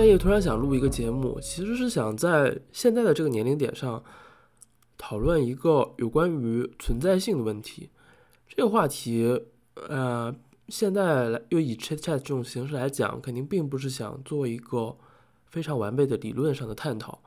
[0.00, 4.02] 半夜突然想录一个节目，其实是想在现在的这个年龄点上
[4.96, 7.90] 讨论一个有关于存在性的问题。
[8.48, 9.38] 这个话题，
[9.74, 10.34] 呃，
[10.68, 14.96] 现在来又以 Chat Chat 这种形式来讲，肯定并不是想做一个
[15.44, 17.18] 非常完备的理论上的探讨，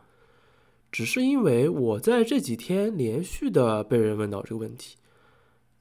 [0.92, 4.98] 只是因为我在这几天连续的被人问到这个问题，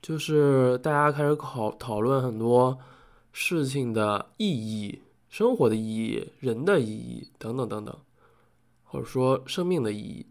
[0.03, 2.79] 就是大家开始讨讨论很多
[3.33, 5.01] 事情的意义。
[5.33, 7.97] 生活的意义、人的意义等等等等，
[8.85, 10.27] 或者说生命的意义。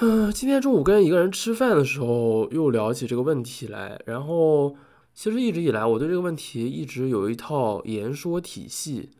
[0.00, 4.02] 嗯，今天中午跟一个人吃饭的时候，又聊起这个问题来。
[4.04, 4.74] 然后，
[5.14, 9.10] 其实一直以来，我对这个问题一直有一套言说体系，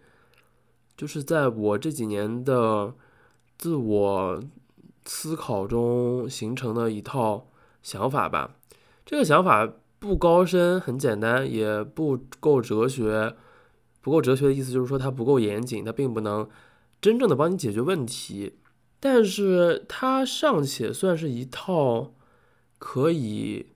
[0.96, 2.92] 就是在我这几年的
[3.56, 4.42] 自我
[5.04, 7.46] 思考中形成的一套
[7.80, 8.56] 想法吧。
[9.06, 13.36] 这个想法不高深，很简单，也不够哲学。
[14.02, 16.46] 不够哲学的意思就是说它不够严谨，它并不能
[17.00, 18.56] 真正的帮你解决问题，
[18.98, 22.12] 但是它尚且算是一套
[22.78, 23.66] 可以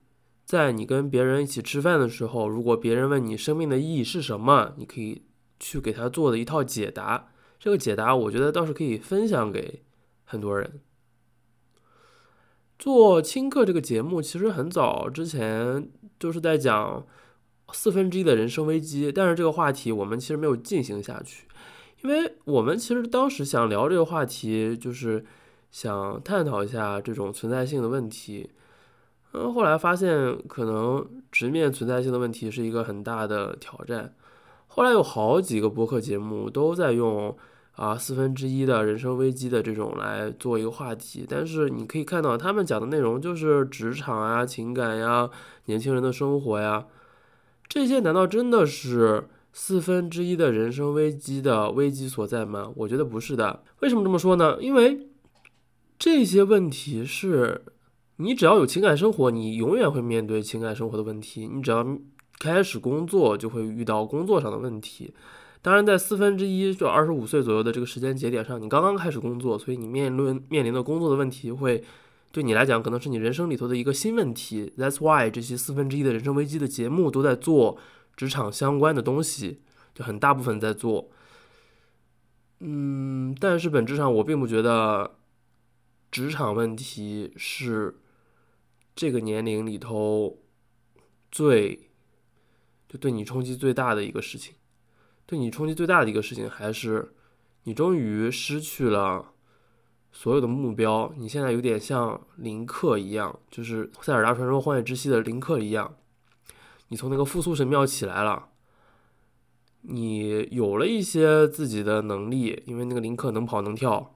[0.43, 5.23] 在你跟别人一起吃饭的时候，如果别人问你生命的意义是什么，你可以
[5.61, 7.29] 去给他做的一套解答。
[7.57, 9.81] 这个解答我觉得倒是可以分享给
[10.25, 10.81] 很多人。
[12.77, 17.07] 做轻课这个节目其实很早之前就是在讲。
[17.73, 21.45] 四分之一的人生危机，但是这个话题我们其实没有进行下去，
[22.01, 25.25] 因为我们其实当时想聊这个话题，就是
[25.69, 28.49] 想探讨一下这种存在性的问题。
[29.33, 34.13] 嗯，后来发现可能直面存在性的问题是一个很大的挑战。
[34.67, 37.35] 后来有好几个播客节目都在用
[37.73, 45.29] 啊四分之一的人生危机的这种来做一个话题，但是你可以看到他们讲的内容就是职场啊、情感呀、
[45.65, 46.85] 年轻人的生活呀。
[47.69, 52.71] 这些难道真的是四分之一的人生危机的危机所在吗？
[52.75, 53.63] 我觉得不是的。
[53.81, 54.57] 为什么这么说呢？
[54.61, 55.07] 因为
[55.99, 57.61] 这些问题是
[58.17, 61.47] 你只要有情感生活，你永远会面对情感生活的问题。
[61.47, 61.85] 你只要
[62.39, 65.13] 开始工作，就会遇到工作上的问题。
[65.61, 71.83] 当然，在四分之一就二十五岁左右的这个时间节点上，你刚刚开始工作，所以你面临面临的工作的问题会。
[72.31, 74.71] 对你来讲，可能是你人生里头的一个新问题。
[74.77, 77.79] That's why 这些四分之一的人生危机的节目都在做
[78.15, 79.61] 职场相关的东西，
[79.95, 81.09] 就很大部分在做。
[82.59, 85.17] 嗯，但是本质上我并不觉得
[86.11, 87.95] 职场问题是
[88.95, 90.39] 这个年龄里头
[91.31, 91.89] 最
[92.89, 94.55] 就对你冲击最大的一个事情。
[95.25, 97.13] 对你冲击最大的一个事情，还是
[97.63, 99.33] 你终于失去了。
[100.11, 105.95] 所有的目标，你现在有点像林克一样，就是《塞尔达传说：荒野之息》的林克一样。
[106.87, 108.49] 你从那个复苏神庙起来了，
[109.81, 114.15] 你有了一些自己的能力，因为那个林克能跑能跳。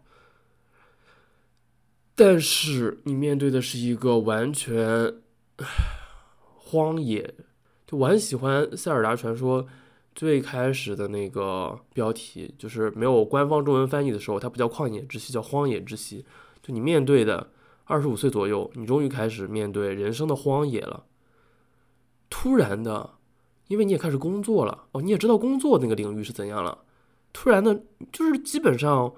[2.15, 5.15] 但是你面对的是一个完全
[6.57, 7.35] 荒野。
[7.85, 9.63] 就我很喜欢《塞尔达传说》。
[10.13, 16.25] 最开始的那个标题就是没有官方中文翻译的时候，它不叫旷野之息，叫荒野之息。
[16.61, 17.49] 就你面对的
[17.85, 21.05] 二十五岁左右，你终于开始面对人生的荒野了。
[22.29, 23.11] 突然的，
[23.67, 26.77] 因为你也开始工作了，哦，你也知道工作那个领域是怎样了。
[27.33, 29.13] 突然的，就是基本上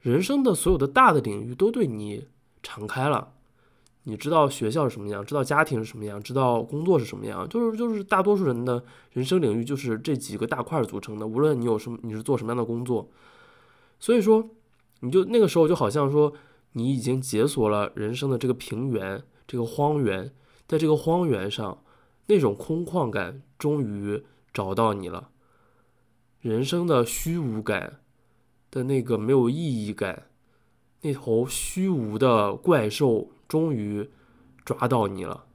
[0.00, 2.28] 人生的所有的大的领域都对你
[2.62, 3.32] 敞开了。
[4.08, 8.80] 你知道学校是什么样，知道家庭是什么样，知道工作是什么样，就是就是大多数人的
[9.10, 11.26] 人生领域就是这几个大块组成的。
[11.26, 13.10] 无论你有什么，你是做什么样的工作，
[13.98, 14.48] 所以说，
[15.00, 16.32] 你就那个时候就好像说，
[16.74, 20.32] 你已经解锁了人生的这个平原，这个荒原，
[20.68, 21.82] 在这个荒原上，
[22.26, 24.22] 那种空旷感终于
[24.54, 25.30] 找到你了，
[26.40, 27.98] 人生的虚无感
[28.70, 30.28] 的那个没有意义感，
[31.00, 33.32] 那头虚无的怪兽。
[33.48, 34.10] 终于
[34.64, 35.46] 抓到你了，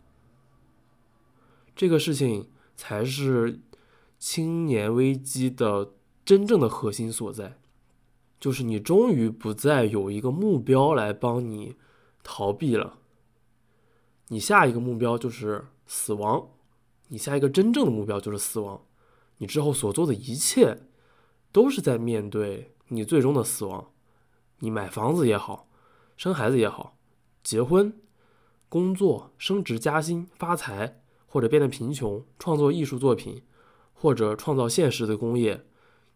[1.75, 3.59] 这个事情才是
[4.17, 5.93] 青年危机的
[6.23, 7.59] 真正的核心所在，
[8.39, 11.75] 就是你终于不再有一个目标来帮你
[12.23, 12.99] 逃避了，
[14.27, 16.49] 你下一个目标就是死亡，
[17.09, 18.85] 你下一个真正的目标就是死亡，
[19.39, 20.83] 你之后所做的一切
[21.51, 23.91] 都是在面对你最终的死亡，
[24.59, 25.67] 你买房子也好，
[26.15, 26.97] 生孩子也好。
[27.43, 27.93] 结婚、
[28.69, 33.41] 工作、升职加薪、发财，或者变得贫穷，创作艺术作品，
[33.93, 35.65] 或者创造现实的工业，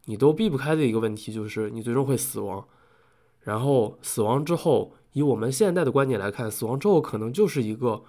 [0.05, 2.67] 你都避不开的一个问题就是你最终会死亡。
[3.41, 8.03] 然后死亡之后，以我们现代的观点来看，死亡之后可能就是一个，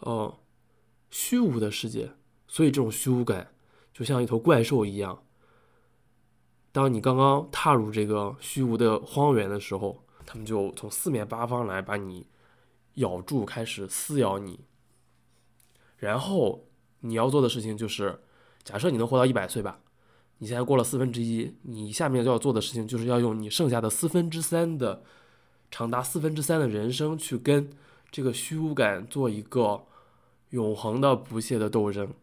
[0.00, 0.38] 呃，
[1.10, 2.12] 虚无的世界。
[2.46, 3.52] 所以这种虚无感
[3.92, 5.22] 就像一头怪兽一样。
[6.72, 12.26] 当你刚刚踏入这个虚无的荒原的时候，他们就从四面八方来把你
[12.98, 14.60] 咬住，开始撕咬你。
[15.96, 16.68] 然后
[17.00, 18.20] 你要做的事情就是，
[18.62, 19.80] 假设你能活到一百岁吧，
[20.38, 25.02] 你现在过了四分之一，你下面就要做的事情就是要用你剩下的四分之三的，
[25.70, 27.68] 长达四分之三的人生去跟
[28.12, 29.86] 这个虚无感做一个
[30.50, 32.14] 永恒的不懈的斗争。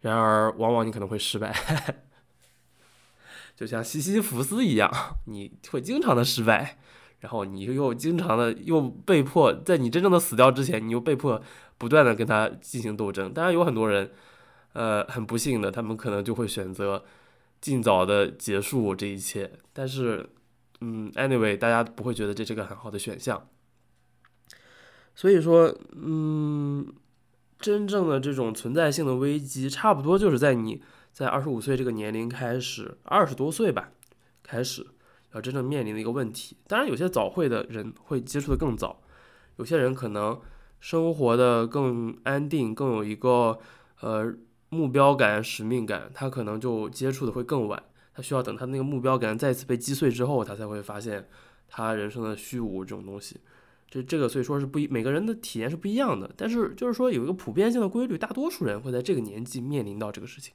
[0.00, 1.54] 然而，往往你可能会失败，
[3.56, 4.90] 就像西西弗斯一样，
[5.26, 6.78] 你会经常的失败，
[7.24, 11.42] 然后你又经常的又被迫在你真正的死掉之前，你又被迫
[11.78, 13.32] 不断的跟他进行斗争。
[13.32, 14.10] 当然，有很多人，
[14.74, 17.04] 呃，很不幸的，他们可能就会选择
[17.60, 19.50] 尽早的结束这一切。
[19.72, 20.28] 但是，
[20.82, 23.48] 嗯，anyway，大家不会觉得这是个很好的选项。
[25.14, 26.92] 所以说，嗯。
[27.60, 30.82] 真正的这种存在性的危机，差不多就是在你
[31.14, 33.90] 在二十五岁这个年龄开始，二十多岁吧，
[34.42, 34.86] 开始
[35.34, 36.56] 要真正面临的一个问题。
[36.66, 39.02] 当然，有些早会的人会接触的更早，
[39.56, 40.40] 有些人可能
[40.80, 43.58] 生活的更安定，更有一个
[44.00, 44.34] 呃
[44.70, 47.82] 目标感、使命感，他可能就接触的会更晚。
[48.14, 51.28] 他需要等他那个目标感再次被击碎之后，他才会发现
[51.68, 53.40] 他人生的虚无这种东西。
[53.88, 60.54] 这这个所以说是不一，每个人的体验是不一样的，但是就是说有一个普遍性的规律，大多数人会在这个年纪面临到这个事情。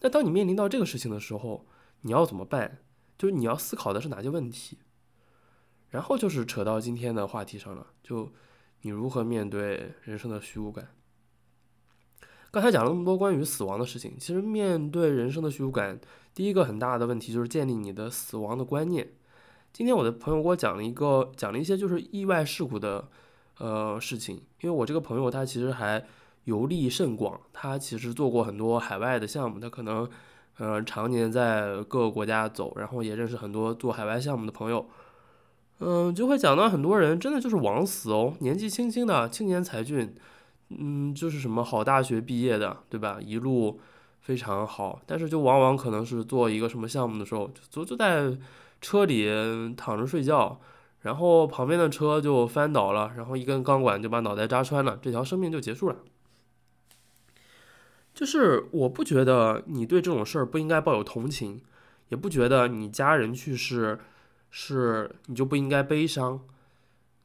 [0.00, 1.66] 那当你面临到这个事情的时候，
[2.02, 2.78] 你要怎么办？
[3.20, 4.78] 就是你要思考的是哪些问题？
[5.90, 8.32] 然后就是扯到今天的话题上了，就
[8.80, 10.88] 你如何面对人生的虚无感。
[12.50, 16.00] 刚才讲了那么多关于死亡的事情，其实面对人生的虚无感，
[16.34, 19.06] 第一个很大的问题就是建立你的死亡的观念。
[19.70, 23.10] 今天我的朋友给我讲了一个，讲了一些就是意外事故的，
[23.58, 24.36] 呃事情。
[24.62, 26.02] 因为我这个朋友他其实还
[26.44, 30.10] 游历甚广，他其实做过很多海外的项目，他可能，
[30.60, 34.86] 呃常年在各个国家走，然后也认识很多做海外项目的朋友，
[35.80, 40.14] 嗯，就会讲到很多人真的就是枉死哦，年纪轻轻的青年才俊，
[40.68, 43.18] 嗯，就是什么好大学毕业的，对吧？
[43.20, 43.80] 一路
[44.20, 48.36] 非常好，但是就往往可能是做一个什么项目的时候，就就在。
[48.82, 49.28] 车里
[49.76, 50.58] 躺着睡觉，
[51.00, 55.96] 然后旁边的车就翻倒了，然后一根钢管就把脑袋扎穿了，这条生命就结束了。
[58.20, 61.58] 就是我不觉得你对这种事儿不应该抱有同情，
[62.10, 63.98] 也不觉得你家人去世
[64.50, 66.38] 是你就不应该悲伤。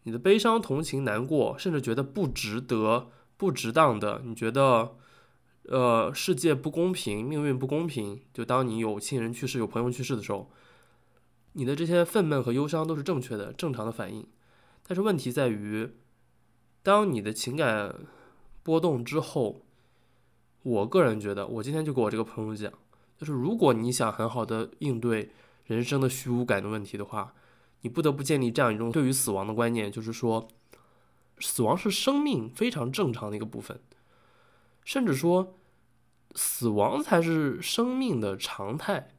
[0.03, 4.95] 你的悲伤、同情、难过，甚至觉得不值得、不值当的，你觉得
[5.63, 10.49] 呃世界不公平、命运不公平，就当你有亲人去世、有朋友去世的时候。
[11.51, 14.25] 你的这些愤懑和忧伤都是正确的、正常的反应，
[14.87, 15.89] 但是问题在于，
[16.81, 17.93] 当你的情感
[18.63, 19.64] 波动之后，
[20.65, 22.73] 我个人觉得，我今天就给我这个朋友讲，
[23.19, 25.29] 就是如果你想很好的应对
[25.65, 27.35] 人生的虚无感的问题的话，
[27.81, 30.47] 你不得不建立这样一种对于死亡的观念，就是说，
[31.37, 33.79] 死亡是生命非常正常的一个部分，
[34.83, 35.53] 甚至说，
[36.33, 39.11] 死亡才是生命的常态。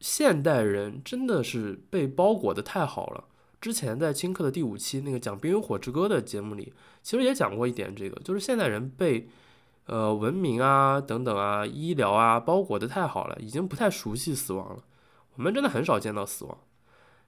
[0.00, 3.24] 现代人真的是被包裹的太好了。
[3.62, 9.28] 之前在青客的第五期那个讲《冰与火之歌》的节目里，其实也讲过一点，这个就是现代人被，
[9.86, 14.82] 呃，文明啊等等啊，医疗啊包裹的太好了，已经不太熟悉死亡了。
[15.36, 16.58] 我们真的很少见到死亡，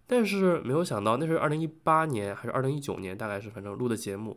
[0.08, 4.36] 但是没有想到那是二零一八年还是二零一九年，大概是反正录的节目，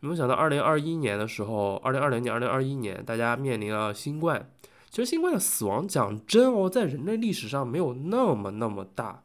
[0.00, 4.50] 没有想到二零二一年的时候，二零二零年、二零二一年，大家面临了新冠。
[4.90, 9.22] 其实新冠的死亡，讲真哦，在人类历史上没有那么那么大，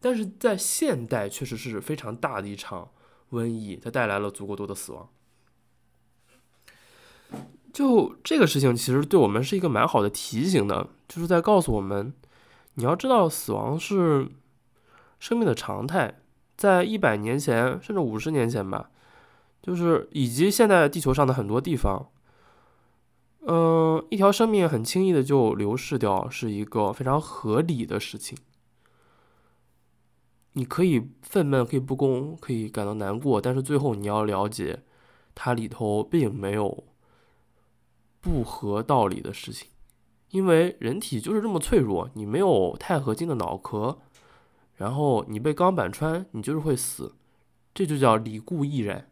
[0.00, 2.88] 但是在现代确实是非常大的一场
[3.32, 5.08] 瘟疫，它带来了足够多的死亡。
[7.72, 12.12] 就这个事情，其实对我们是一个蛮好的提醒的，就是在告诉我们，
[12.74, 14.28] 你要知道死亡是
[15.20, 16.20] 生命的常态，
[16.56, 18.90] 在一百年前甚至五十年前吧，
[19.62, 22.08] 就是以及现在地球上的很多地方。
[23.46, 28.36] 嗯，一条生命很轻易的就流逝掉，是一个非常合理的事情。
[30.52, 34.82] 你可以愤懑，可以不公，可以感到难过，但是最后你要了解，
[35.34, 36.84] 它里头并没有
[38.20, 39.68] 不合道理的事情，
[40.30, 42.10] 因为人体就是这么脆弱。
[42.14, 43.98] 你没有钛合金的脑壳，
[44.74, 47.14] 然后你被钢板穿，你就是会死，
[47.72, 49.08] 这就叫理固易然，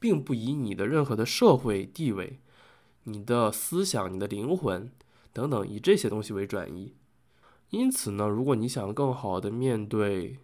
[0.00, 2.40] 并不以你的任何的社会地位。
[3.04, 4.90] 你的思想、你的灵魂
[5.32, 6.94] 等等，以这些东西为转移。
[7.74, 10.38] 因此呢，如果你想更好的面对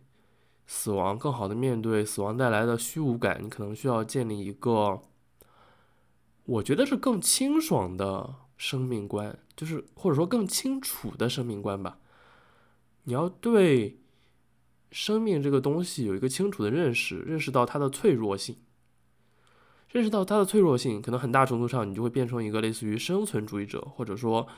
[0.66, 5.00] 死亡，更好的面对死亡带来的虚无感，你可能需要建立一个，
[6.44, 9.38] 我觉得是更清爽的生命观。
[9.56, 11.98] 就是或者说更清楚的生命观吧。
[13.04, 14.00] 你要对
[14.90, 18.56] 生命这个东西有一个清楚的认识，认识到它的脆弱性，
[19.90, 24.48] 认识到它的脆弱性，可能很大程度上你就会变成一个类似于生存主义者，或者说，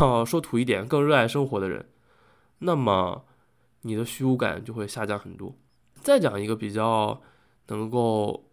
[0.00, 1.86] 呃，说土一点，更热爱生活的人。
[2.58, 3.24] 那么
[3.82, 5.54] 你的虚无感就会下降很多。
[5.94, 7.20] 再讲一个比较
[7.68, 8.44] 能够，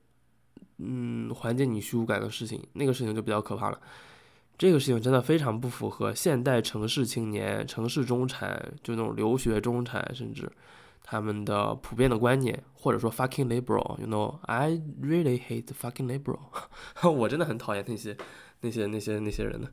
[0.78, 3.80] 嗯，缓解你虚无感的事情，那个事情就比较可怕了。
[4.58, 10.52] 这个事情真的非常不符合现代城市青年、城市中产，就那种留学中产，甚至
[11.02, 16.40] 他们的普遍的观念，或者说 fucking liberal，you know，I really hate fucking liberal，
[17.10, 18.18] 我真的很讨厌那些
[18.62, 19.72] 那些那些那些人的。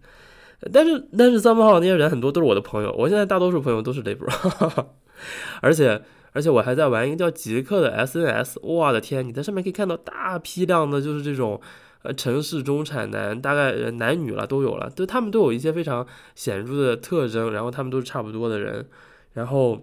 [0.73, 4.87] 但是但是三八号那些人很多都是我的朋友，我现在大多数朋友都是 Libra，
[5.61, 11.61] 而且而且我还在玩一个叫极客的 SNS，我的天，你在上面可以看到大批量的就是这种。
[12.03, 18.87] 呃，城市中产男大概男女了都有了，都他们都有一些非常显著的特征，然后他们都是差不多的人，
[19.33, 19.81] 然后，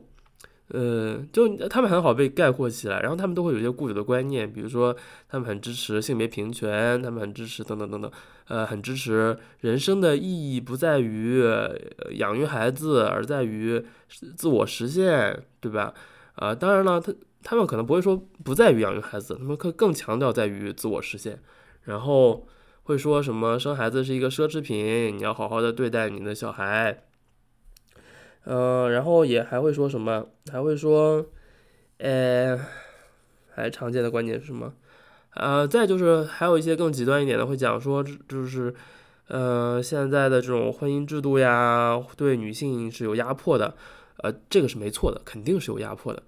[0.69, 4.95] 呃，就他们很好被概括起来，然后他们都会有一些固有的观念，比如说
[5.29, 8.11] 他们很支持性别平权，他们很支持等等等等，
[8.47, 11.43] 呃，很支持人生的意义不在于
[12.11, 13.83] 养育孩子，而在于
[14.35, 15.93] 自我实现，对吧？
[16.35, 21.39] 啊，当然了，他他们可能不会说不在于养育孩子，他们更更强调在于自我实现。
[21.83, 22.47] 然后
[22.83, 27.03] 会说什么生孩子是一个奢侈品，你要好好的对待你的小孩。
[28.45, 31.25] 嗯，然后也还会说什么，还会说，
[31.97, 32.59] 呃，
[33.53, 34.73] 还常见的观点是什么？
[35.35, 38.73] 呃，再就是还有一些更极端一点的，会讲说就是，
[39.27, 43.73] 呃，现在的这种婚姻制度呀，对女性是有压迫的。
[44.17, 46.21] 呃，这个是没错的，肯定是有压迫的。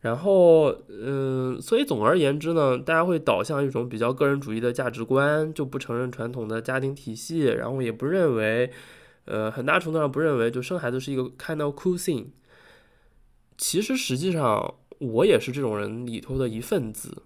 [0.00, 8.70] 然后，嗯，所以总而言之呢，大家会导向一种比较个人主义的价值观，就不承认传统的家庭体系，然后也不认为，
[9.26, 12.28] 呃，很大程度上不认为就生孩子是一个 kind of cool thing。
[13.58, 17.22] 其实实际上，我也是这种人里头的一份子。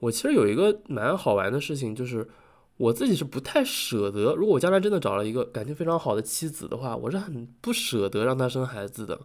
[0.00, 2.28] 我其实有一个蛮好玩的事情，就是
[2.76, 9.20] 我自己是不太舍得，如果我将来真的找了一个感情非常好的妻子的话，我是很不舍得让她生孩子的。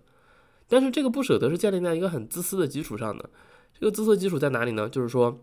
[0.68, 3.30] 但是这个不舍得是建立在一个很自私的基础上的，
[3.80, 4.90] 这个自私基础在哪里呢？
[4.90, 5.40] 就是说，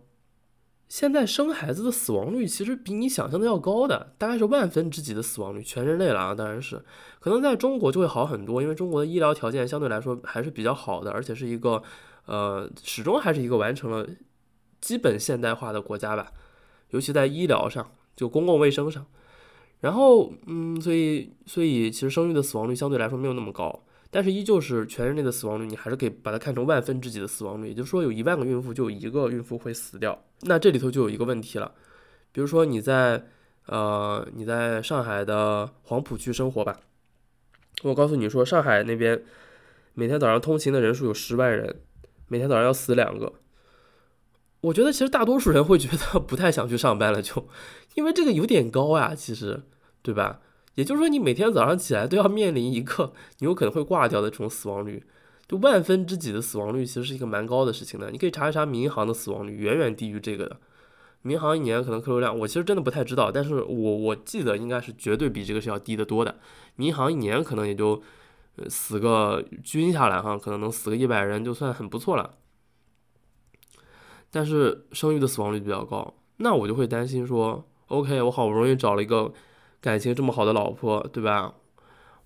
[0.92, 6.84] 现在生孩子的死亡率其实比你想象的要高的，大概是万分之几的死亡率，全人类了啊，当然是，
[7.18, 11.82] 可能在中国就会好很多，因为中国的医疗条件相对来说还是比较好的，而且是一个，
[12.26, 14.06] 呃，始终还是一个完成了
[14.82, 16.30] 基本现代化的国家吧，
[16.90, 19.06] 尤其在医疗上，就公共卫生上，
[19.80, 23.82] 然后，嗯，所以，所以其实生育的死亡率相对来说没有那么高。
[24.14, 30.22] 但是依旧是全人类的死亡率，你还是可以把它看成万分之几的死亡率，也就是说，有一万个孕妇就有一个孕妇会死掉。
[30.42, 31.72] 那这里头就有一个问题了，
[32.30, 33.24] 比如说你在
[33.68, 36.78] 呃你在上海的黄浦区生活吧，
[37.84, 39.22] 我告诉你说，上海那边
[39.94, 41.80] 每天早上通勤的人数有十万人，
[42.28, 43.32] 每天早上要死两个。
[44.60, 47.48] 我觉得其实大多数人会觉得不太想去上班了，就
[47.94, 49.62] 因为这个有点高呀，其实
[50.02, 50.40] 对吧？
[50.74, 55.04] 也就是说，你每天早上起来都要面临一个你有可能会挂掉的这种死亡率，
[55.46, 58.10] 就万分之几的死亡率，其实是一个蛮高的事情的。
[58.10, 60.56] 你可以查一查民航的死亡率，远远低于这个的。
[61.20, 66.36] 民航一年可能客流量，我其实真的不太知道，但是我我记得应该是绝对比这个是要低得多的。
[66.76, 68.02] 民航一年可能也就
[68.68, 72.34] 死个均下来哈，可能能死个一百人就算很不错了。
[74.30, 79.30] 但是生育的死亡率比较高，那我就会担心说，OK，我好不容易找了一个。
[79.82, 81.52] 感情这么好的老婆，对吧？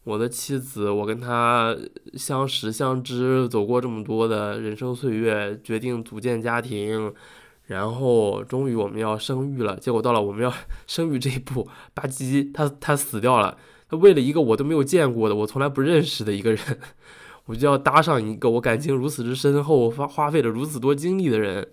[0.05, 1.75] 我的妻子，我跟她
[2.15, 7.13] 相识相知，走过这么多的人生岁月，决定组建家庭，
[7.65, 9.75] 然后终于我们要生育了。
[9.79, 10.53] 结果到了我们要
[10.87, 13.57] 生育这一步，吧唧，他他死掉了。
[13.89, 16.61] 他为了一个我都没有见过的，我从来不认识的一个人，
[17.47, 21.67] 我就要搭上一个我感情如此之深厚、花花费了如此多精力的人，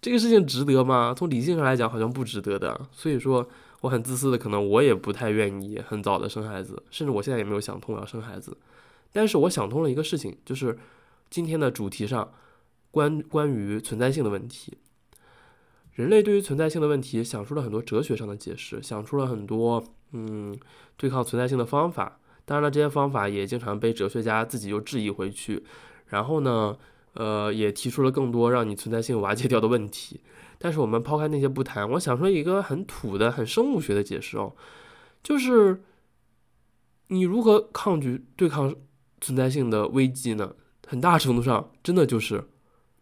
[0.00, 1.12] 这个事情值得吗？
[1.14, 2.80] 从理性上来讲，好像不值得的。
[2.92, 3.46] 所以说。
[3.80, 8.56] 我很自私的，可能我也不太愿意很早的生孩子，甚至我现在也没有想通要生孩子。
[9.12, 10.78] 但是我想通了一个事情，就是
[11.30, 12.32] 今天的主题上
[12.90, 14.78] 关关于存在性的问题。
[15.92, 19.82] 人类对于存在性的问题想出了很多哲学上的解释，想出了很多
[20.12, 20.56] 嗯
[20.96, 22.18] 对抗存在性的方法。
[22.44, 25.64] 当然了，这些方法也经常被哲学家自己又质疑回去。
[26.06, 26.76] 然后呢，
[27.14, 30.20] 呃，也提出了更多让你存在性瓦解掉的问题。
[30.58, 34.54] 但是我们抛开那些不谈，我想说一个很土的、很生物学的解释哦，
[35.22, 35.82] 就是
[37.08, 38.74] 你如何抗拒对抗
[39.20, 40.54] 存在性的危机呢？
[40.86, 42.48] 很大程度上，真的就是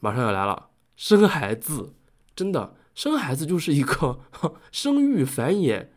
[0.00, 1.94] 马上要来了，生孩子，
[2.34, 4.20] 真的生孩子就是一个
[4.72, 5.88] 生育繁衍，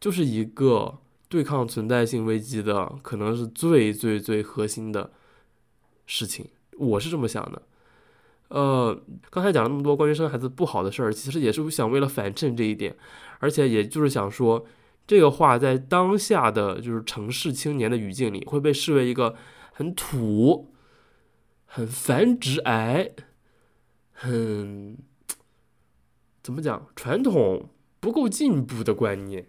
[0.00, 0.98] 就是一个
[1.28, 5.12] 对抗存在性危机的，可能是最最最核心的
[6.04, 6.48] 事情。
[6.78, 7.62] 我是这么想的。
[8.48, 12.96] 呃，刚才讲了那么多关于生孩子不好的事儿，其实也是想为了反衬这一点，
[13.40, 14.64] 而且也就是想说，
[15.06, 19.34] 这个话在当下的就是城市青年的语境里，会被视为一个
[19.72, 20.72] 很土、
[21.64, 23.10] 很繁殖癌、
[24.12, 24.98] 很
[26.42, 29.46] 怎么讲传统不够进步的观念。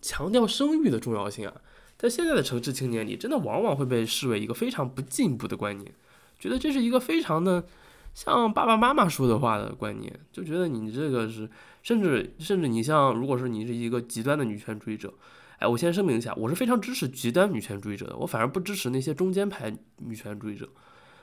[0.00, 1.60] 强调生育的重要性啊，
[1.98, 5.94] 在现在的城市青年里，真的往往会被视为一个非常不进步的观念，
[6.40, 7.64] 觉得这是一个非常的。
[8.12, 11.48] 像爸爸妈妈说的话的观念，就觉得你这个是，
[11.80, 15.14] 甚至甚至你像，如果说你是一个极端的女权主义者，
[15.60, 20.68] 哎，我先声明一下，我是非常支持极端女权主义者的，我反而不支持那些中间派女权主义者，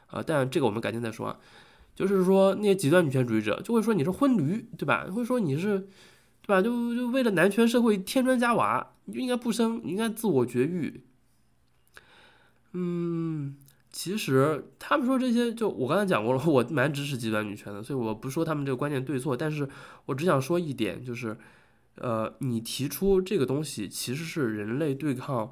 [0.07, 1.37] 啊，但这个我们改天再说啊。
[1.93, 5.05] 就是说那些极端女权主义者就会说你是婚驴，对吧？
[5.13, 5.79] 会说你是，
[6.41, 6.61] 对吧？
[6.61, 11.01] 就就为了男权社会添砖加瓦，你就应该不生，你应该自我绝育。
[12.71, 13.57] 嗯。
[13.97, 19.67] 其实他们说这些，就我刚才讲过了，我蛮支持极端女权的，所以我不说他们这个观念对错，但是
[20.05, 21.35] 我只想说一点，就是，
[21.95, 25.49] 呃，你提出这个东西其实是人类对抗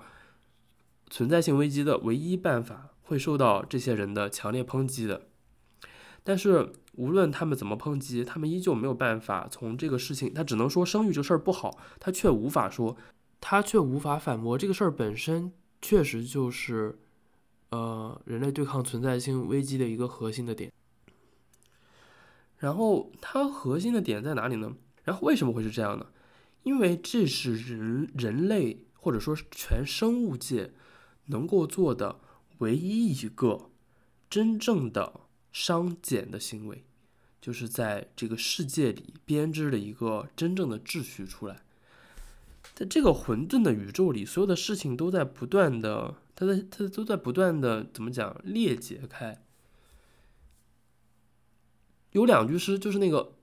[1.09, 5.23] 存在性危机的唯一办法，会受到这些人的强烈抨击的。
[6.23, 12.95] 但是无论他们怎么抨击，他们依旧没有办法从这个事情，他只能说生育这事儿不好，他却无法说，
[13.41, 16.99] 他却无法反驳这个事儿本身确实就是。
[17.75, 20.72] 呃，人类对抗存在性危机的一个核心的点，
[22.58, 24.74] 然后它核心的点在哪里呢？
[25.03, 26.05] 然后为什么会是这样呢？
[26.63, 30.72] 因为这是人人类或者说全生物界
[31.25, 32.22] 能够做的
[32.60, 33.70] 唯一一个
[34.29, 35.20] 真正的
[35.51, 36.86] 商检的行为，
[37.41, 41.57] 就是在这个世界里编织了一个真正的秩序出来。
[42.74, 46.16] 在这个混沌的宇宙里，所有的事情都在不断的。
[46.35, 49.41] 它在它都在不断的怎么讲裂解开。
[52.11, 53.33] 有两句诗，就是那个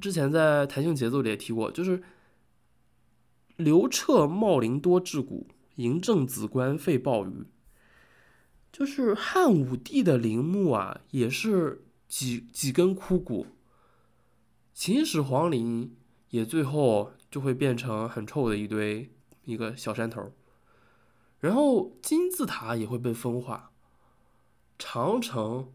[0.00, 2.02] 之前在弹性节奏里也提过，就是
[3.56, 7.44] “刘彻茂陵多智骨，嬴政子观废暴雨”。
[8.72, 13.46] 就是汉武帝的陵墓啊，也是几几根枯骨；
[14.72, 15.94] 秦始皇陵
[16.30, 19.10] 也最后就会变成很臭的一堆
[19.44, 20.32] 一个小山头。
[21.42, 23.72] 然后金字塔也会被风化，
[24.78, 25.72] 长城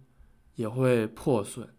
[0.55, 1.73] 也会破损，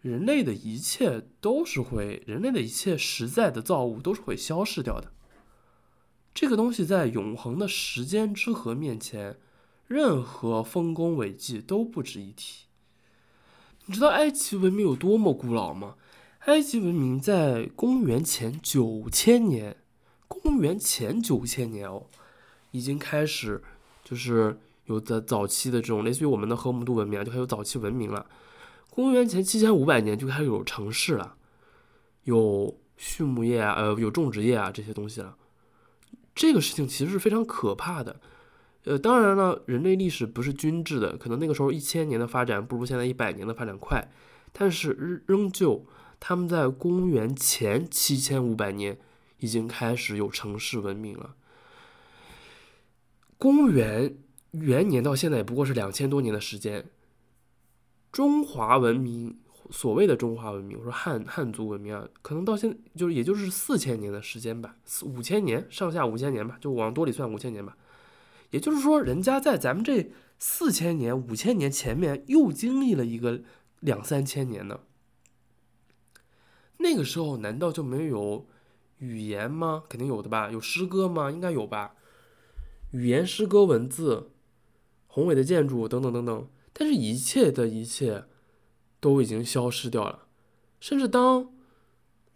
[0.00, 5.12] 人类的一切都是会，人类的一切实在的造物都是会消失掉的。
[6.32, 9.36] 这个东西在永恒的时间之河面前，
[9.86, 12.64] 任何丰功伟绩都不值一提。
[13.84, 15.96] 你知道埃及文明有多么古老吗？
[16.46, 19.76] 埃及文明在公元前九千年，
[20.26, 22.06] 公元前九千年哦。
[22.70, 23.62] 已经开始，
[24.04, 28.26] 就是有的早期的这种类似于我们的河姆渡文明啊，就还有早期文明了。
[28.90, 31.36] 公元前七千五百年就开始有城市了，
[32.24, 35.36] 有畜牧业啊，呃，有种植业啊这些东西了。
[36.34, 38.20] 这个事情其实是非常可怕的。
[38.84, 44.10] 呃，当然了，人类历史不是均质的，可能那个时候一千年的发展不如现在一百年的发展快，
[44.52, 45.84] 但是仍仍旧
[46.18, 48.98] 他们在公元前七千五百年
[49.38, 51.34] 已经开始有城市文明了。
[53.38, 54.16] 公元
[54.50, 56.84] 元年到现在也不过是两千多年的时间。
[58.10, 59.38] 中华文明，
[59.70, 67.76] 所谓的中华文明，我说汉汉族文明啊，可能到现就是也就是四千年的时间吧，四五千年上下五千年吧，就往多里算五千年吧。
[68.50, 73.42] 也就是说，人家在咱们这四千年、五千年前面又经历了一个
[73.80, 74.80] 两三千年呢。
[76.78, 78.46] 那个时候难道就没有
[78.98, 79.84] 语言吗？
[79.88, 80.50] 肯定有的吧。
[80.50, 81.30] 有诗歌吗？
[81.30, 81.94] 应该有吧。
[82.92, 84.30] 语言、诗歌、文字、
[85.06, 88.24] 宏伟的建筑等等等等，但是一切的一切
[88.98, 90.26] 都已经消失掉了。
[90.80, 91.50] 甚至当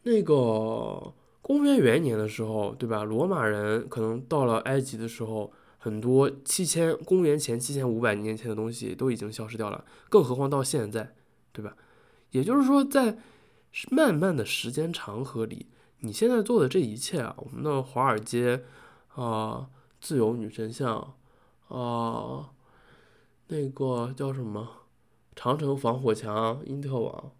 [0.02, 3.02] 那个公元元年的时候，对吧？
[3.04, 11.14] 罗马人可能到了埃及的时候，很多七千公元前七千五百年前的东西都已经消失掉了，更何况到现在，
[11.52, 11.76] 对吧？
[12.32, 13.16] 也就是说，在
[13.90, 15.66] 漫漫的时间长河里，
[16.00, 18.64] 你现在做的这一切啊，我们的华尔街
[19.14, 19.70] 啊。
[20.02, 21.14] 自由女神像，
[21.68, 22.50] 啊，
[23.46, 24.68] 那个叫什么？
[25.36, 27.30] 长城防火墙、因特网。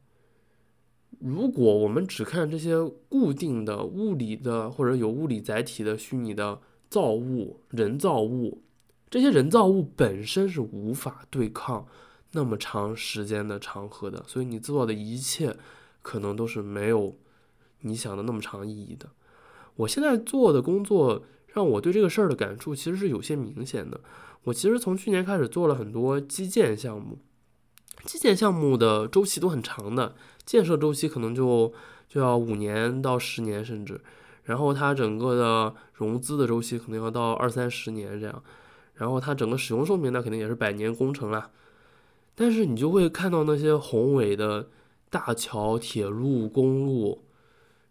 [1.18, 8.62] 如果我们只看这些固定的物理的或者有物理载体的虚拟的造物、人造物，
[9.10, 11.88] 这些人造物本身是无法对抗
[12.30, 15.56] 那么长时间的长河的，所以你做的一切
[16.00, 17.16] 可能都是没有
[17.80, 19.10] 你想的那么长意义的。
[19.74, 21.24] 我现在做的工作。
[21.52, 24.00] 让我对这个事儿的感触其实是有些明显的。
[24.44, 27.18] 我其实从去年开始做了很多基建项目，
[28.04, 31.72] 基建项目的周期都很长的，建设周期可能就
[32.08, 34.00] 就要五年到十年甚至，
[34.44, 38.42] 然后它整个的融资的周期可能要到二三十年这样，
[38.94, 41.50] 然后它整个使用寿命那肯定也是百年工程啦。
[42.34, 44.68] 但是你就会看到那些宏伟的
[45.08, 47.22] 大桥、铁路、公路，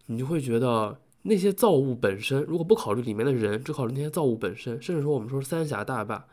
[0.07, 6.25] 你就会觉得那些造物本身，如果不考虑里面的人，只考虑那些造物本身，甚至说我们说三峡大坝。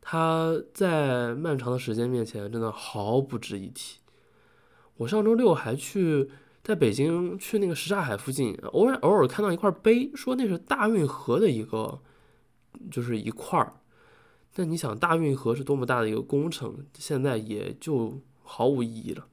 [0.00, 3.98] 它在漫长的时间面前，真的毫不值一提。
[4.96, 6.30] 我上周六还去
[6.62, 12.00] 在北京去那个什刹海附近，偶尔偶尔看到一块碑，说那是大运河的一个，
[12.90, 13.74] 就是一块儿。
[14.54, 19.26] 但你想，大运河是多么大的一个工程，现在也就毫无意义了。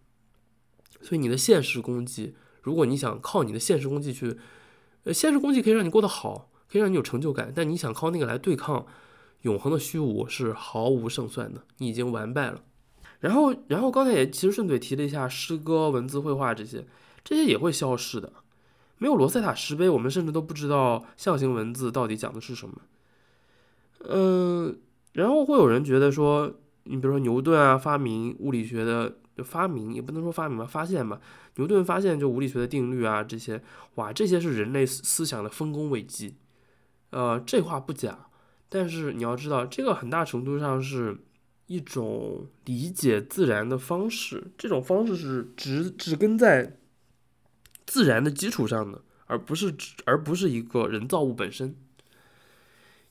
[1.01, 4.35] 所以你的现实攻击，如果你想靠你的现实功绩去，
[5.03, 8.85] 呃，现实功绩可以让你过得好，可以让你有成就感，但你想靠那个来对抗。
[9.41, 12.63] 永恒的虚无是毫无胜算的，你已经完败了。
[13.19, 16.83] 然后，然后刚才也其实顺嘴提了一下诗歌、文字、绘画这些，
[17.23, 18.33] 这些也会消失的。
[18.97, 22.75] 没有罗塞塔石碑，我们甚至都不知道象形文字到底讲的是什么。
[24.09, 24.75] 嗯，
[25.13, 26.51] 然后会有人觉得说，
[26.85, 31.19] 你比如说牛顿啊，发明物理学的就发明也不能说发明吧，发现吧。
[31.55, 33.61] 牛顿发现就物理学的定律啊，这些
[33.95, 36.35] 哇，这些是人类思想的丰功伟绩。
[37.09, 38.27] 呃，这话不假。
[38.67, 41.17] 但是你要知道，这个很大程度上是
[41.67, 46.77] 一种理解自然的方式，这种方式是植植根在
[47.85, 49.73] 自然的基础上的，而不是
[50.05, 51.75] 而不是一个人造物本身。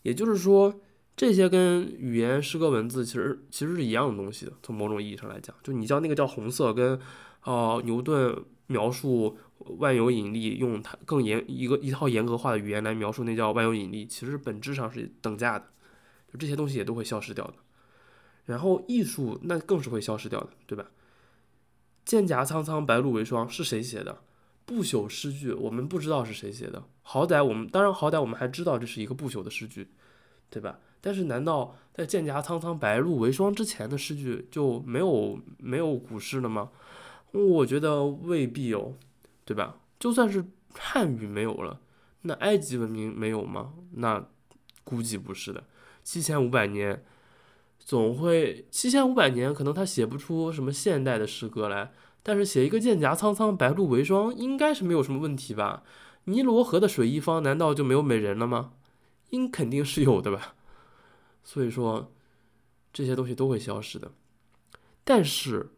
[0.02, 0.80] 也就是说，
[1.16, 4.50] 这些跟语言、诗歌、文字其实其实是一样的东西。
[4.62, 6.98] 从某种意义上来讲，就你叫那个叫红色，跟
[7.42, 9.38] 呃牛顿描述。
[9.78, 15.64] 万有引力用它更严一个一套严格化的语言来描述，那叫万有引力，其实本质上是等价的，
[16.30, 17.54] 就这些东西也都会消失掉的。
[18.44, 20.90] 然后艺术那更是会消失掉的，对吧？
[22.04, 24.18] 蒹葭苍苍，白露为霜是谁写的？
[24.66, 26.82] 不朽诗句，我们不知道是谁写的。
[27.00, 29.88] 好歹我们当然好歹我们还知道这是一个不朽的诗句，
[30.50, 30.78] 对吧？
[31.04, 36.70] 但是难道在蒹葭苍苍，白露为霜之前的诗句就没有没有古诗了吗？
[37.32, 38.94] 我觉得未必有。
[39.46, 39.76] 对吧？
[39.98, 41.78] 就算是汉语没有了，
[42.22, 43.74] 那埃及文明没有吗？
[43.96, 44.26] 那
[44.84, 45.64] 估计不是的。
[46.02, 47.04] 七千五百年，
[47.78, 55.82] 总会七千五百年，可能他写不出什么现代的诗歌来，但是写一个“蒹葭苍苍，白露为霜”，应该是没有什么问题吧？
[56.24, 58.72] 尼罗河的水一方，难道就没有美人了吗？
[59.28, 60.54] 应肯定是有的吧。
[61.44, 62.12] 所以说，
[62.92, 64.10] 这些东西都会消失的。
[65.04, 65.70] 但是，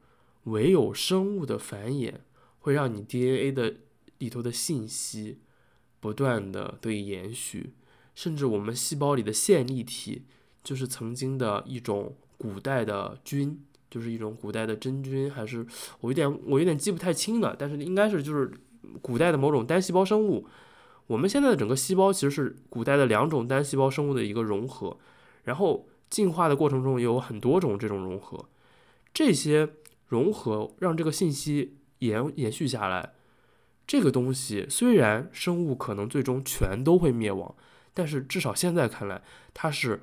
[0.45, 2.21] 唯有生物的繁衍。
[2.59, 3.77] 会让你 DNA 的
[4.19, 5.39] 里头的信息
[6.01, 7.75] 不断的得以延续，
[8.13, 10.25] 甚至我们细胞里的线粒体
[10.65, 15.65] 就是曾经的一种古代的菌，就是一种古代的真菌，还是
[16.01, 18.51] 我有点我有点记不太清了，但是应该是就是
[19.01, 20.49] 古代的某种单细胞生物。
[21.07, 24.99] 我们现在的整个细胞其实是古代的两种单细胞生物的一个融合，
[25.47, 28.47] 然后进化的过程中有很多种这种融合，
[29.13, 29.71] 这些
[30.07, 31.79] 融合让这个信息。
[32.01, 33.15] 延延续下来，
[33.87, 37.57] 这个东西虽然生物可能最终全都会灭亡，
[37.95, 39.23] 但是至少现在看来，
[39.55, 40.03] 它是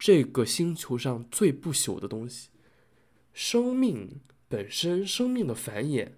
[0.00, 2.48] 这个星球上最不朽的东西。
[3.32, 6.14] 生命本身，生命的繁衍，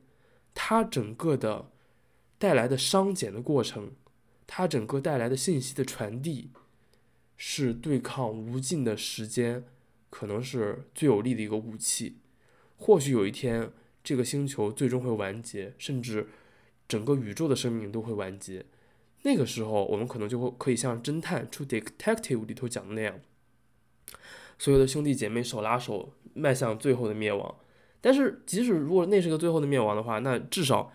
[0.55, 1.71] 它整个的
[2.39, 3.91] 带来的熵减的过程，
[4.47, 6.51] 它整个带来的信息的传递，
[7.39, 9.65] 是对抗无尽的时间，
[10.11, 12.19] 可能是最有力的一个武器。
[12.77, 13.73] 或许有一天。
[14.05, 16.29] 这个星球最终会完结，甚至
[16.89, 18.65] 整个宇宙的生命都会完结。
[19.21, 23.21] 那个时候，我们可能就会可以像侦探《True Detective》里头讲的那样，
[24.59, 27.57] 所有的兄弟姐妹手拉手迈向最后的灭亡。
[28.01, 30.91] 但是，即使如果那是个最后的灭亡的话，那至少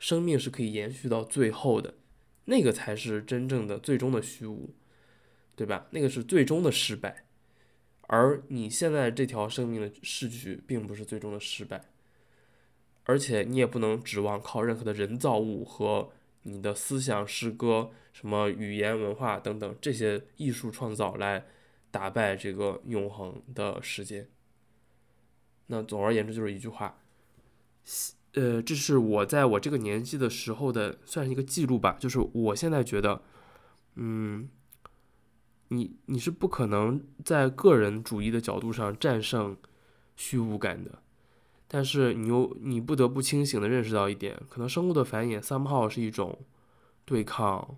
[0.00, 1.94] 生命是可以延续到最后的，
[2.46, 4.70] 那个才是真正的最终的虚无，
[5.58, 5.88] 对吧？
[5.90, 7.24] 那个是最终的失败。
[8.02, 11.82] 而你现在这条生命的逝去，并不是最终的失败。
[13.02, 21.44] 而且你也不能指望靠任何的人造物和你的思想、诗歌、什么语言、文化等等这些艺术创造来
[21.90, 24.28] 打败这个永恒的时间。
[25.66, 27.00] 那总而言之就是一句话，
[28.34, 31.96] 呃，这是我在我这个年纪的时候的算是一个记录吧。
[31.98, 33.22] 就是我现在觉得，
[33.96, 34.48] 嗯，
[35.68, 39.56] 你你是不可能在个人主义的角度上战胜
[40.16, 41.02] 虚无感的。
[41.66, 46.38] 但是你又你不得不清醒的认识到一点，可能生物的繁衍 somehow 是一种
[47.04, 47.76] 对抗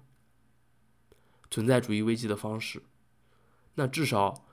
[1.51, 2.83] 存在主义危机的方式，
[3.75, 4.45] 那至少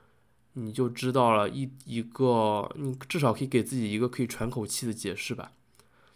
[0.54, 5.52] 你就知道了一一个，你至少可以给自己一个可以喘口气的解释吧。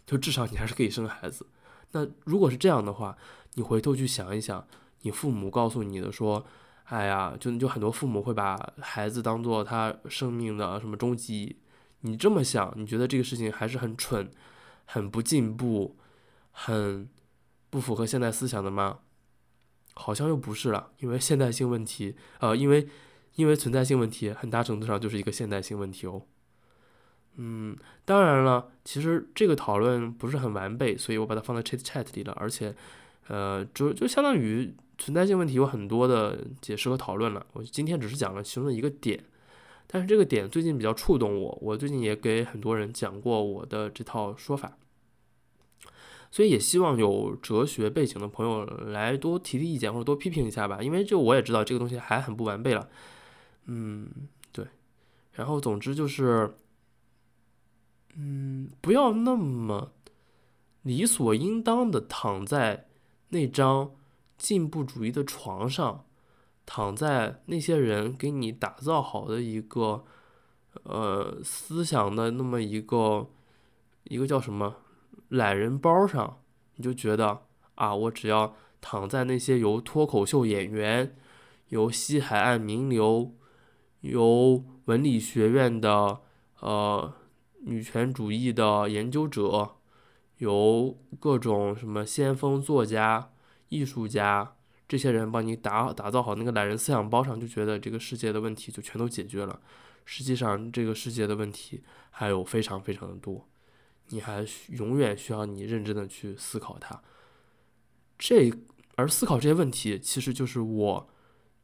[0.05, 1.47] 就至少你还是可以生孩子。
[1.93, 3.17] 那如果是这样的话，
[3.53, 4.67] 你回头去想一想，
[5.03, 6.45] 你父母告诉你的说，
[6.85, 11.57] 哎呀，就就很多父母会把孩子当做他生命的什么终极。
[12.01, 14.29] 你这么想，你觉得这个事情还是很蠢、
[14.85, 15.97] 很不进步、
[16.51, 17.09] 很
[17.69, 18.99] 不符合现代思想的吗？
[19.95, 22.87] 好像又不是了，因为现代性问题，呃，因为
[23.35, 26.23] 因为存在性问题，很大程度上就是一个现代性问题哦。
[27.35, 32.75] 嗯，当然了，其实这个讨论不是很完备，所以我把它放在 Chat Chat 里了，而且，
[33.27, 37.45] 呃，就就相当于存在性问题有很多的解释和讨论了。
[37.53, 39.23] 我今天只是讲了其中的一个点，
[39.87, 44.77] 但是这个点最近比较触动我，我最近也给很多人讲过我的这套说法，
[46.31, 52.89] 所以也希望有哲学背景的朋友来多提提意见或者多批评一下吧，因为就我也知道这个东西还很不完备了。
[53.65, 54.09] 嗯，
[54.51, 54.65] 对，
[55.33, 56.55] 然后总之就是。
[58.15, 59.91] 嗯，不要那么
[60.83, 62.85] 理所应当的躺在
[63.33, 63.91] 那张
[64.37, 66.05] 进步主义的床上，
[66.65, 70.05] 躺在那些人给你打造好的一个
[70.83, 73.27] 呃思想的那么一个
[74.03, 74.77] 一个叫什么
[75.29, 76.41] 懒人包上，
[76.75, 77.41] 你就觉得
[77.73, 81.17] 啊，我只要躺在那些由脱口秀演员、
[81.69, 83.33] 由西海岸名流、
[84.01, 86.21] 由文理学院的
[86.59, 87.13] 呃。
[87.65, 89.75] 女权主义的研究者，
[90.43, 93.31] 由各种什么先锋作家、
[93.69, 94.55] 艺术家
[94.87, 99.61] 这些人帮你打打造好那个懒人思想包上，就觉得这个世界的问题就全都解决了。
[100.05, 103.47] 实际上，这个世界的问题还有非常非常的多，
[104.09, 107.01] 你还永远需要你认真的去思考它。
[108.19, 108.53] 这
[108.95, 111.09] 而思考这些问题，其实就是我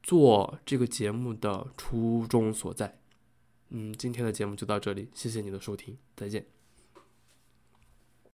[0.02, 3.00] 做这个节目的初衷所在。
[3.72, 6.59] 嗯，今天的节目就到这里，谢谢你的收听，再见。